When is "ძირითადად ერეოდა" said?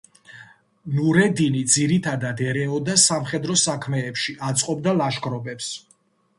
1.73-2.97